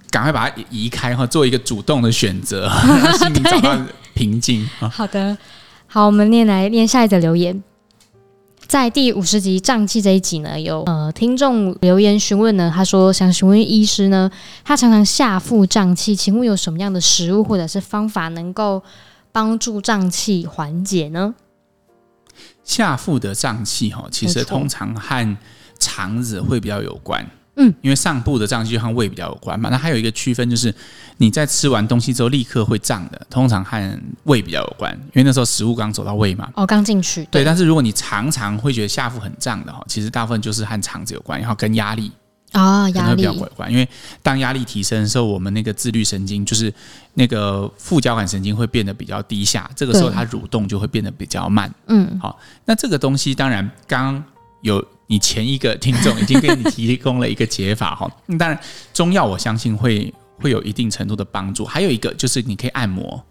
[0.10, 2.72] 赶快把它移开哈，做一个主动的选择，
[3.04, 3.80] 让 心里找到
[4.16, 4.68] 平静。
[4.80, 5.38] 好的，
[5.86, 7.62] 好，我们念来念下一则留言。
[8.68, 14.30] 在第五十集胀气这一集呢，有呃听众留言询问呢，他说想询问医师呢，
[14.64, 18.82] 他常常下腹胀气，请问有什么样的食物或者是方法能够
[19.32, 21.36] 帮助胀气缓解呢？
[22.64, 25.38] 下腹的胀气哈，其实通常和
[25.80, 27.24] 肠子会比较有关。
[27.24, 30.74] 嗯，因为上部的胀气就和胃比较有关嘛，那还有一个区分就是，
[31.18, 36.50] 你在吃完东西之后立刻会胀的，通常和胃比较有关，因为那时候食物刚走到胃嘛。
[36.56, 37.24] 哦，刚进去。
[37.32, 42.12] 对，对，但是如果你常常会觉得下腹很胀的哈，其实大部分就是和肠子有关，然后跟压力
[42.52, 43.72] 啊，压力比较有关。
[43.72, 43.88] 因为
[44.22, 46.74] 当压力提升的时候，我们那个自律神经就是
[47.14, 51.74] 那个副交感神经会变得比较低下，这个时候它蠕动就会变得比较慢。
[51.88, 54.22] 嗯，好，那这个东西当然刚
[54.60, 54.86] 有。
[55.08, 58.60] 你前一个听众已经给你提供了一个解法哈，那 当然
[58.94, 61.64] 中药我相信会会有一定程度的帮助。
[61.64, 63.24] 还有一个就是你可以按摩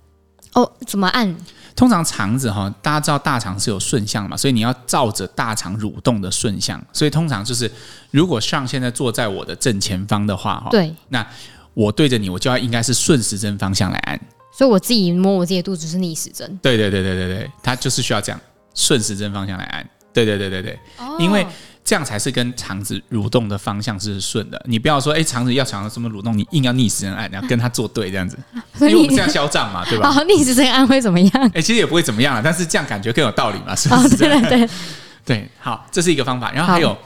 [0.52, 1.34] 哦，怎么按？
[1.74, 6.80] 通常肠子哈，大家知道大肠是有顺向嘛，所以你要照着大肠蠕动的顺向。
[6.92, 7.68] 所以通常就是
[8.12, 11.26] 如果上现在坐在我的正前方的话哈，对，那
[11.74, 14.20] 我对着你，我就要应该是顺时针方向来按。
[14.56, 16.56] 所以我自己摸我自己的肚子是逆时针。
[16.62, 18.40] 对对对对对对，它就是需要这样
[18.72, 19.90] 顺时针方向来按。
[20.14, 20.78] 对对对对对，
[21.18, 21.46] 因为
[21.84, 24.64] 这样才是跟肠子蠕动的方向是顺的。
[24.66, 28.38] 你不要说，哎，肠子要想要怎么蠕动，你硬要逆时针按，然后跟它作对这样子，
[28.80, 30.08] 因为我们这样消胀嘛， 对吧？
[30.08, 31.50] 哦，逆时针按会怎么样？
[31.52, 34.14] 哎，其实也不会怎么样了，但是这样感觉更有道理嘛，是不是？
[34.14, 34.68] 哦、对对对，
[35.26, 36.50] 对，好，这是一个方法。
[36.52, 36.96] 然后还有，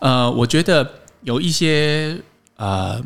[0.00, 0.86] 呃，我觉得
[1.22, 2.18] 有一些
[2.56, 3.00] 呃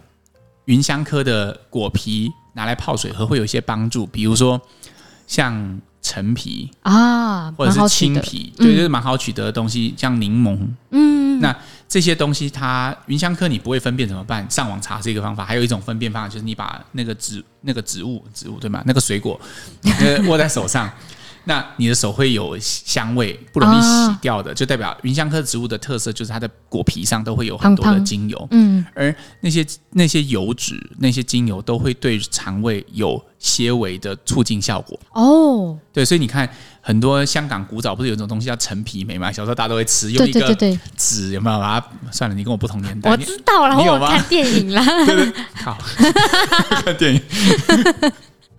[0.65, 4.61] 芸香科的果皮拿来泡水喝会有一些帮助，比如说
[5.27, 5.81] 像。
[6.03, 10.59] 陈皮啊，或者是青皮，对，就是蛮好取得的东西，像柠檬，
[10.91, 11.57] 嗯，那
[11.89, 14.45] 这些东西它芸香科你不会分辨怎么办？
[14.51, 18.83] 上网查是一个方法，还有一种分辨方法就是你把那个植那个植物植物对吗？
[18.85, 19.41] 那个水果
[20.27, 20.91] 握在手上。
[21.45, 34.99] 那你的手会有香味，不容易洗掉的，啊、就代表芸香科植物的特色就是它的果皮上都会有很多的精油，嗯，而那些那些油脂、那些精油都会对肠胃有些微的促进效果。
[35.13, 36.49] 哦，对，所以你看，
[36.81, 39.33] 很多香港古早不是有一种东西叫陈皮梅吗？
[39.33, 40.55] 小时候大家都会吃，用一个
[40.97, 41.87] 纸有没有把它？
[42.13, 43.89] 算了，你跟我不同年代，我知道了，你？
[43.89, 45.77] 我看电影啦， 对对，好，
[46.85, 47.21] 看电影。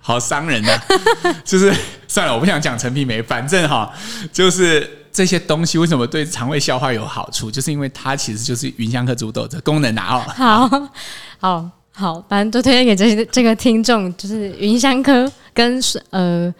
[0.05, 0.81] 好伤人的，
[1.45, 1.73] 就是
[2.09, 3.89] 算了，我不想讲陈皮梅，反正哈，
[4.33, 10.19] 就是这些东西为什么对肠胃消化有好处，就是因为它其实就是芸香科植物都有这功能啊。
[10.35, 10.69] 好
[11.39, 16.53] 好好，反正都推荐给这些这个听众，就是芸香科跟呃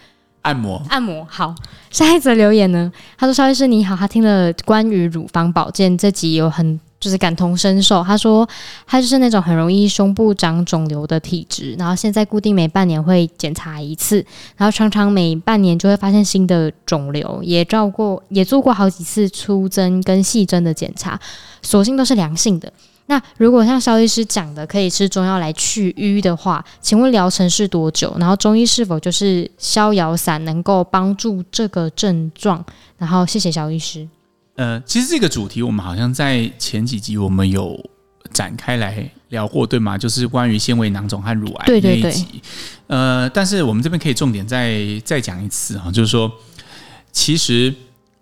[0.44, 1.28] 按摩按摩。
[1.30, 1.54] 好，
[1.92, 8.48] 下一则留言呢，他说：“邵医师你好，他听了关于乳房保健这集有很。”就是感同身受，他说
[8.88, 21.20] 他就是那种很容易胸部长肿瘤的体质，然后现在固定每半年会检查一次，然后常常每半年就会发现新的肿瘤，也照过也做过好几次粗针跟细针的检查，
[21.62, 22.72] 所幸都是良性的。
[23.08, 28.16] 那如果像肖医师讲的，可以吃中药来去瘀的话，请问疗程是多久？
[28.18, 32.64] 然后中医是否就是逍遥散能够帮助这个症状？
[32.98, 34.08] 然后谢谢肖医师。
[34.56, 37.80] 呃，其实这个主题我们好像在前几集我们有
[38.32, 39.98] 展开来聊过，对吗？
[39.98, 42.02] 就是关于纤维囊肿和乳癌那一集。
[42.02, 42.42] 对对对。
[42.86, 46.32] 呃，但是我们这边可以重点再再讲一次啊，就是说，
[47.12, 47.74] 其实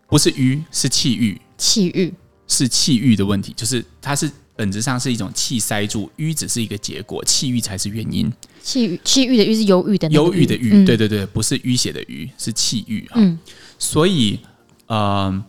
[0.08, 1.40] 不是瘀，是气郁。
[1.58, 2.14] 气郁
[2.48, 8.32] 是气郁的问题，就是它是本质上是一种气塞住，瘀只是一个结果，气郁才是原因。
[8.64, 13.16] 气郁气郁的郁是忧郁的忧郁的郁，嗯、对对对，不是淤血的淤，是气郁啊。
[13.16, 13.38] 嗯。
[13.78, 14.40] 所以，
[14.88, 15.44] 呃。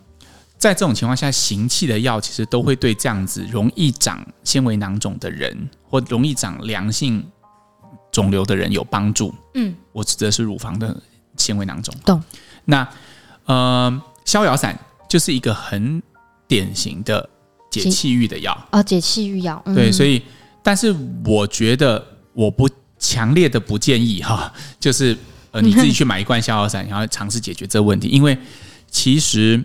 [0.63, 7.21] 在这种情况下，行气的药其实都会对这样子容易长纤维囊肿的人，或容易长良性
[8.13, 9.35] 肿瘤的人有帮助。
[9.55, 10.97] 嗯，我指的是乳房的
[11.35, 11.93] 纤维囊肿。
[12.05, 12.23] 懂。
[12.63, 12.87] 那
[13.43, 16.01] 呃，逍遥散就是一个很
[16.47, 17.29] 典型的
[17.69, 19.61] 解气郁的药啊，解气郁药。
[19.75, 20.23] 对，所以，
[20.63, 20.95] 但是
[21.25, 24.49] 我觉得我不强烈的不建议哈，
[24.79, 25.17] 就是
[25.51, 28.37] 呃你自己去买一罐逍遥散，然后尝试解决这个问题，因为
[28.89, 29.61] 其实。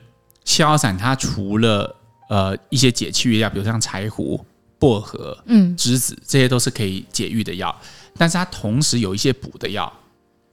[0.48, 1.94] 逍遥散它除了
[2.30, 4.42] 呃一些解气郁药，比如像柴胡、
[4.78, 7.74] 薄荷、嗯、栀子，这些都是可以解郁的药。
[8.16, 9.92] 但是它同时有一些补的药，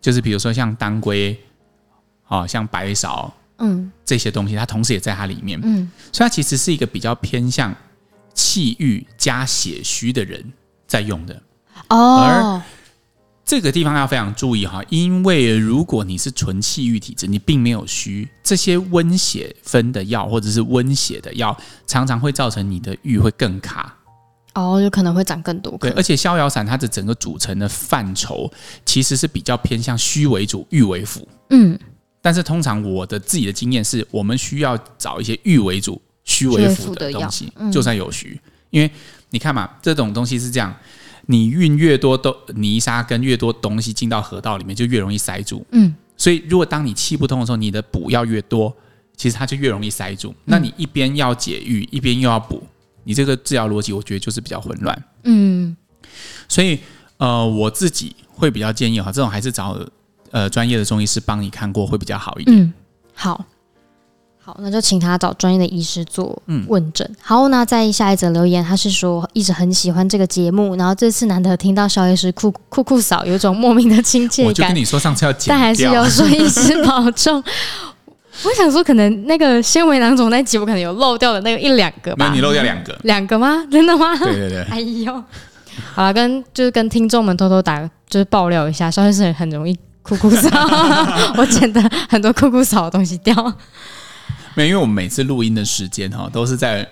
[0.01, 1.39] 就是比如说像当归，
[2.27, 5.57] 哦，像白芍，嗯，这些东西它同时也在它里面。
[5.63, 7.73] 嗯，所以它其实是一个比较偏向
[8.33, 10.43] 气郁加血虚的人
[10.85, 11.41] 在用的。
[11.87, 12.61] 哦，而
[13.45, 21.55] 这个地方要非常注意哈，因为如果你是纯气郁体质，你并没有虚，这些温血分的药或者是温血的药，
[21.85, 23.95] 常常会造成你的郁会更卡。
[24.55, 25.77] 哦，有可能会长更多。
[25.77, 28.51] 对，而且逍遥散它的整个组成的范畴
[28.83, 31.27] 其实是比较偏向虚为主，郁为辅。
[31.51, 31.77] 嗯，
[32.21, 38.39] 但是通常我的自己的经验是，我们需要找一些郁为主、虚为辅的东西，就算有虚，
[38.71, 38.89] 因为
[39.29, 40.75] 你看嘛，这种东西是这样。
[41.27, 45.65] 你运越多都泥沙跟越多东西进到河道里面，就越容易塞住。
[45.71, 48.75] 嗯，所以如果当你气不通的时候，你的补药越多，
[49.15, 50.29] 其实它就越容易塞住。
[50.29, 52.61] 嗯、那你一边要解郁，一边又要补，
[53.03, 55.03] 你这个治疗逻辑，我觉得就是比较混乱。
[55.23, 55.75] 嗯，
[56.47, 56.79] 所以
[57.17, 59.79] 呃，我自己会比较建议哈，这种还是找
[60.31, 62.57] 呃专业的中医师帮你看过会比较好一点。
[62.59, 62.73] 嗯，
[63.13, 63.45] 好。
[64.45, 67.03] 好，那就请他找专业的医师做问诊。
[67.09, 74.47] 嗯、好，那在下一则留言，他是说一直很喜欢这个节目，然后这次难得听到萧医师酷酷酷扫，有一种莫名的亲切感。
[74.47, 77.43] 我就跟你说上次要剪，但还是要说医师保重。
[78.45, 82.27] 我想说，可能那个纤维囊肿那集，我可能有漏掉的那个一两个吧。
[82.27, 83.65] 那，你漏掉两个，两个吗？
[83.71, 84.15] 真的吗？
[84.17, 84.61] 对对对。
[84.65, 85.23] 哎呦，
[85.95, 90.49] 好了，跟就是跟听众们偷偷打，就是爆料一下，萧医师很容易酷酷扫，
[91.35, 93.33] 我剪的很多酷酷扫的东西掉。
[94.55, 96.87] 没有，因为我们每次录音的时间哈，都是在，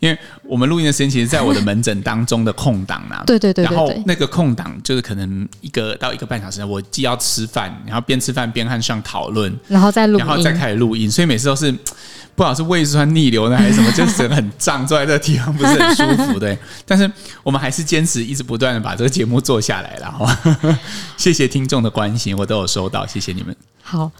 [0.00, 3.22] 因为我们录音的时间其实在我的门诊当中的空档啊。
[3.26, 3.64] 对对对。
[3.64, 16.56] 然后那个空档就是可能一个到一个半小时，我既要吃饭，然后边吃饭边和上讨论，然后再录，然后再开始录音，所以每次都是不知道是胃酸逆流呢还是什么，就是整个很胀，坐在这个地方不是很舒服，对。
[16.84, 17.10] 但是
[17.42, 20.38] 我们还是坚持一直不断的把这个节目做下来了，好吧？
[21.16, 23.56] 谢谢听众的关心，我都有收到，谢谢你们。
[23.82, 24.10] 好，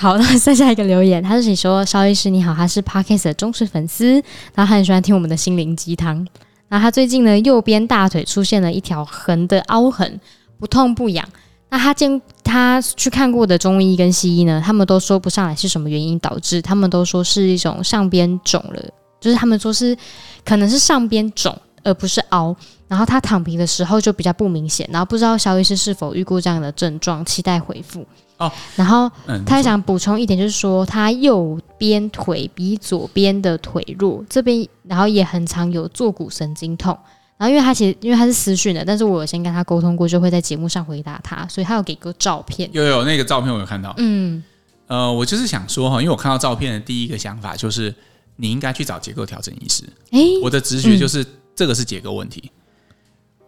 [0.00, 4.12] 好，那再下一个留言，他是说：“萧医师你好，他是 Parkes 的忠实粉丝，
[4.54, 6.24] 然后他很喜欢听我们的心灵鸡汤。
[6.68, 10.20] 那他最近呢，右边大腿出现了一条横的凹痕，
[10.60, 11.28] 不痛不痒。”
[11.68, 18.80] 那他见他去看过的中医跟西医呢，他们都说不上来是什么原因导致，他们都说是一种上边肿了，
[19.20, 19.96] 就是他们说是
[20.44, 22.54] 可能是上边肿而不是凹，
[22.88, 28.04] 然后他躺平的时候就比较不明显，然后不知道肖医师是否预估这样的症状，期待回复
[28.38, 28.50] 哦。
[28.74, 29.10] 然后
[29.46, 36.98] 他还想补充一点，就是说他右边腿比左边的腿弱，这边然后也很常有坐骨神经痛。
[37.36, 42.68] 然后，因为他其实因为他是私讯的，但是我有先跟他沟通过，就会在节目上回答他，所以他有给个照片。
[42.72, 43.94] 有有那个照片我有看到。
[43.98, 44.42] 嗯，
[44.88, 47.94] 呃，我就是想说哈，因为我看到照片的第一个想法就是
[48.34, 49.84] 你应该去找结构调整医师。
[50.10, 52.50] 诶，我的直觉就是、嗯、这个是结构问题。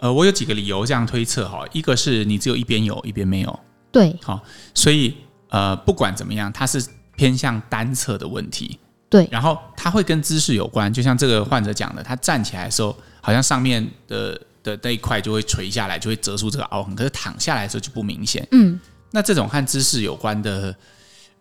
[0.01, 3.61] 呃，我有几个理由这样推测哈，一个是你只有一边有，一边没有。
[3.93, 4.43] 对，好，
[4.75, 5.15] 所以
[5.49, 6.85] 呃，不管怎么样，它是
[7.17, 8.79] 偏向单侧的问题。
[9.09, 12.97] 对，然后它会跟姿势有关，就像这个患者讲的，他站起来的时候。
[13.23, 16.97] 好像上面的的那一块就会垂下来，就会折出这个凹痕。
[16.97, 18.49] 可是躺下来的时候就不明显。
[18.53, 20.75] 嗯，那这种和姿势有关的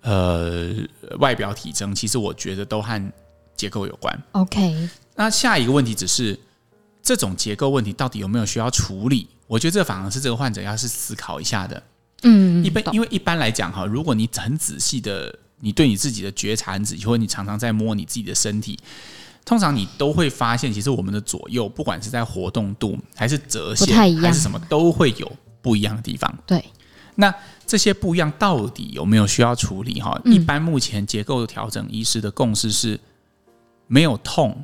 [0.02, 0.72] 呃
[1.19, 3.12] 外表体征，其实我觉得都和
[3.56, 4.24] 结构有关。
[4.34, 6.38] OK，那下一个问题只是
[7.10, 9.28] 这种结构问题到底有没有需要处理？
[9.48, 11.82] 我觉得这反而是这个患者要是思考一下的。
[12.22, 18.78] 嗯，一般因为一般来讲哈，如果你很仔细的，你对你自己的觉察很仔细，或者你常常在摸你自己的身体。
[19.43, 25.32] 通常你都会发现，其实我们的左右，不管是在活动度，还是折线，还是什么，都会有
[25.63, 26.32] 不一样的地方。
[26.45, 26.63] 对，
[27.15, 27.34] 那
[27.65, 30.00] 这些不一样到底有没有需要处理？
[30.00, 33.00] 哈、嗯，一般目前结构调整医师的共识是，
[33.88, 34.63] 没有痛，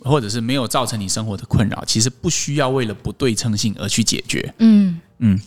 [0.00, 4.54] 或者是没有造成你生活的困扰，其实不需要为了不对称性而去解决。
[4.58, 5.40] 嗯嗯，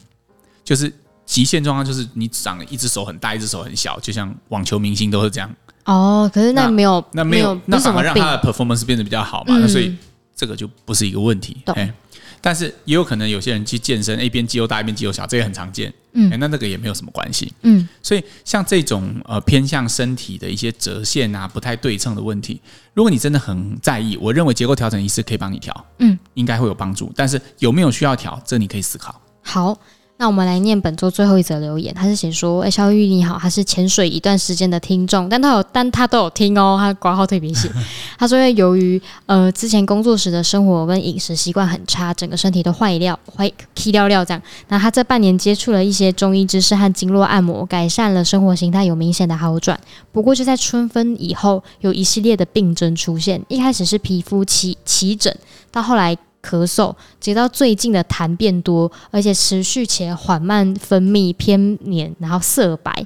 [0.63, 0.91] 就是
[1.25, 5.49] 极限状况，就是你长了一只手很大，一只手很小，就像网球明星都是这样。
[5.85, 9.57] 哦，可是那没有，那，那没有，那反而让他的 performance 变得比较好嘛？
[9.57, 9.95] 嗯、那所以
[10.35, 11.57] 这个就不是一个问题。
[11.67, 11.93] 哎，
[12.41, 15.93] 但是也有可能有些人去健身，一边肌肉大，一边肌肉小，这也很常见。
[16.13, 17.53] 嗯，那那个也没有什么关系。
[17.61, 22.61] 嗯，所以像这种呃偏向身体的一些折线啊，不太对称的问题，
[22.93, 25.85] 如果你真的很在意，我认为结构调整医师可以帮你调。
[25.99, 27.11] 嗯，应该会有帮助。
[27.15, 29.21] 但是有没有需要调，这你可以思考。
[29.41, 29.79] 好。
[30.21, 37.71] 那我们来念本周最后一则留言，他是写说：“哎，萧御医你好，他是潜水一段时间的听众，但他有，但他都有听哦，他挂号特别写。
[38.19, 44.43] 他说，由于呃之前工作时的生活跟饮食习惯很差，整个身体都坏掉，坏气掉掉这样。
[44.67, 49.79] 那他这半年接触了一些中医知识和经络按摩，改善了生活形态，有明显的好转。
[50.11, 55.33] 不过就在春分以后，有一系列的病症出现，一开始是皮肤起起疹，
[55.71, 63.05] 到后来。”咳嗽，直到最近的痰变多，而且持续且缓慢分泌，偏黏，然后色白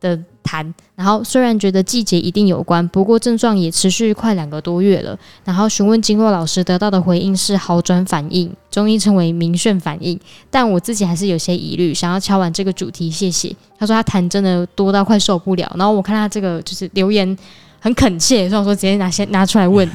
[0.00, 0.72] 的痰。
[0.94, 5.16] 然后虽然觉得季节一定有关，不过症状也持续快两个多月了。
[5.44, 10.18] 然后询问经络老师，得到的回应是好转反应，中医称为明眩反应。
[10.50, 13.54] 但我自己还是有些疑虑，想要敲完这个主题，谢谢。
[13.78, 15.70] 他说他痰真的多到快受不了。
[15.76, 17.36] 然后我看他这个就是留言
[17.78, 19.88] 很恳切，所以我说直接拿先拿出来问。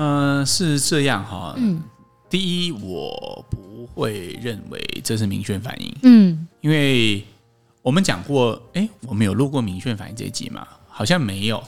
[0.00, 1.54] 嗯、呃，是这样哈。
[1.58, 1.82] 嗯，
[2.30, 5.94] 第一，我不会认为这是明确反应。
[6.04, 7.22] 嗯，因为
[7.82, 10.66] 我们讲过，哎，我们有录过明确反应这一集吗？
[10.88, 11.62] 好像没有。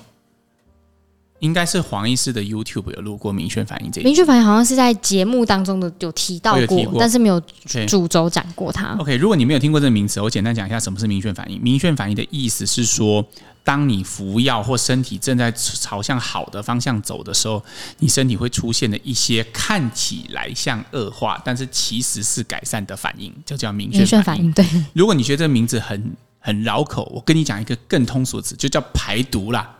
[1.42, 4.08] 应该是黄医师的 YouTube 有录过明确反应这一集。
[4.08, 7.42] 明确反应好像是在节目当中的有提到过，过但是没有
[7.88, 8.94] 主轴讲过它。
[8.94, 9.00] Okay.
[9.00, 11.60] OK，如果你没有听过这个名词，我简单讲一下什么是明确反应。
[11.60, 13.26] 明确反应的意思是说，
[13.64, 17.60] 当你服药或身体正在朝向好的方向走的时候，
[17.98, 24.22] 你身体会出现的一些看起来像恶化，但是其实是改善的反应，就叫明确反应。
[24.22, 29.78] 反应对，如果你觉得这个名字很很绕口，我跟你讲一个更通俗的词，就叫排毒啦。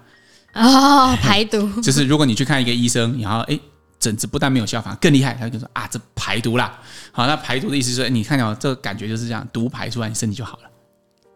[0.55, 3.59] 哦，排毒 就是如果你去看一个医生，然后哎，
[3.99, 6.79] 疹子不但没有消，反而更厉害，他就说啊，这排毒啦。
[7.11, 10.71] 好，那排毒的意思是说，你看到这个感觉就是这样，毒排出来，你身体就好了，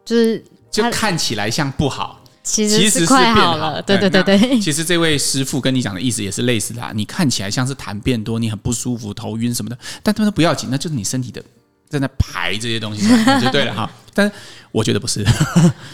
[0.05, 3.81] 就是就看起来像不好，其实是快好了。
[3.83, 11.43] 对对对对，其实这位师傅跟你讲的意思也是类似的，你看起来像是痰变多，你很不舒服，头晕什么的，但他们说不要紧，那就是你身体的。
[11.89, 13.03] 在那排这些东西
[13.41, 14.33] 就对了哈，但是
[14.73, 15.25] 我觉得不是。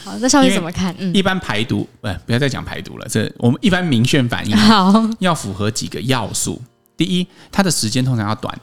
[0.04, 0.94] 好，那上面怎么看？
[0.98, 3.06] 嗯，一般排毒，哎，不要再讲排毒了。
[3.08, 4.56] 这我们一般明眩反应，
[5.18, 6.60] 要符合几个要素。
[6.96, 8.58] 第一，它的时间通常要短。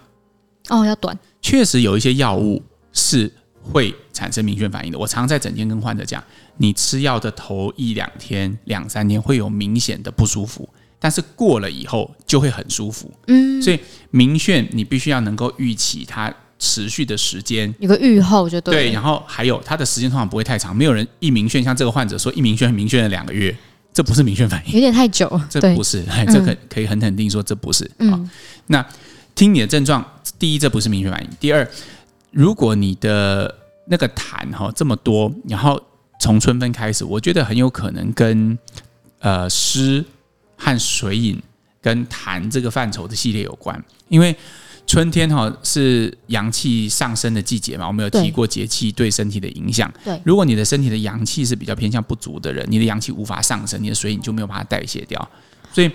[0.70, 1.18] 哦，要短。
[1.42, 2.62] 确实有一些药物
[2.94, 4.98] 是会产生明眩反应的。
[4.98, 6.24] 我常在整天跟患者讲，
[6.58, 10.68] 你吃药的头一两天、两三天会有明显的不舒服，
[11.00, 13.12] 但是过了以后就会很舒服。
[13.28, 13.80] 嗯，所以
[14.12, 18.74] 明眩你必须要能够预期它持续的时间，有个预后就对。
[18.74, 23.56] 对，然后还有它的时间通常不会太长，没有人一明眩像这个患者说一明眩明眩了两个月，
[23.94, 25.28] 这不是明眩反应，有点太久。
[25.50, 27.90] 这不是，这可可以很肯定说这不是。
[27.98, 28.30] 嗯，
[28.68, 28.86] 那
[29.34, 30.06] 听你的症状，
[30.38, 31.68] 第一这不是明眩反应，第二。
[32.32, 33.56] 如果你的
[33.88, 35.82] 那个痰哈这么多，然后
[36.22, 38.56] 从春分开始，我觉得很有可能跟
[39.18, 40.06] 呃湿
[40.56, 41.42] 和水饮
[41.82, 43.84] 跟痰这个范畴的系列有关。
[44.10, 44.36] 因为
[44.90, 49.94] 春天哈是阳气上升的季节嘛，我们有提过节气对身体的影响。
[50.04, 55.30] 对，如果你的身体的阳气是比较偏向不足的人，你的阳气无法上升，你的水你就没有把它代谢掉。
[55.72, 55.92] 所以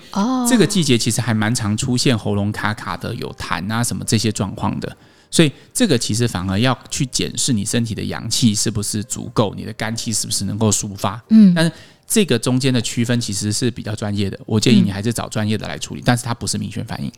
[0.49, 4.97] 这个季节其实还蛮常出现喉咙卡卡的、有痰啊什么这些状况的。
[5.29, 11.21] 所以这个其实反而要去检视你身体的阳气是不是足够，你的肝气是不是能够抒发。
[11.31, 11.73] 嗯，但是
[12.07, 16.03] 这个中间的区分其实是比较专业的，我建议你还是找专业的来处理。
[16.05, 17.11] 但是它不是明显反应。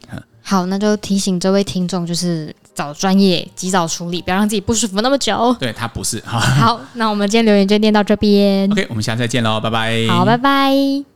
[0.43, 5.55] 好，那就提醒这位听众，就是找专业及早处理，不要让自己不舒服那么久。
[5.59, 6.23] 对，它不是。
[6.25, 8.71] 好，好，那我们今天留言就念到这边。
[8.71, 10.07] OK，我们下次再见喽，拜拜。
[10.09, 11.16] 好，拜拜。